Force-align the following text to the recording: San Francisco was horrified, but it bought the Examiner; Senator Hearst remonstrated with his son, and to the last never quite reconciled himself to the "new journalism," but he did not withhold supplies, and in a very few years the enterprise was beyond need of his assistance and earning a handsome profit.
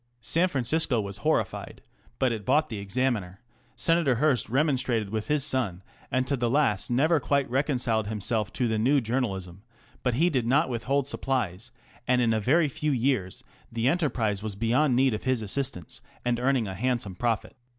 San 0.23 0.47
Francisco 0.47 0.99
was 0.99 1.17
horrified, 1.17 1.83
but 2.17 2.31
it 2.31 2.43
bought 2.43 2.69
the 2.69 2.79
Examiner; 2.79 3.39
Senator 3.75 4.15
Hearst 4.15 4.49
remonstrated 4.49 5.11
with 5.11 5.27
his 5.27 5.45
son, 5.45 5.83
and 6.09 6.25
to 6.25 6.35
the 6.35 6.49
last 6.49 6.89
never 6.89 7.19
quite 7.19 7.47
reconciled 7.51 8.07
himself 8.07 8.51
to 8.53 8.67
the 8.67 8.79
"new 8.79 8.99
journalism," 8.99 9.61
but 10.01 10.15
he 10.15 10.31
did 10.31 10.47
not 10.47 10.69
withhold 10.69 11.05
supplies, 11.05 11.69
and 12.07 12.19
in 12.19 12.33
a 12.33 12.39
very 12.39 12.67
few 12.67 12.91
years 12.91 13.43
the 13.71 13.87
enterprise 13.87 14.41
was 14.41 14.55
beyond 14.55 14.95
need 14.95 15.13
of 15.13 15.21
his 15.25 15.43
assistance 15.43 16.01
and 16.25 16.39
earning 16.39 16.67
a 16.67 16.73
handsome 16.73 17.13
profit. 17.15 17.55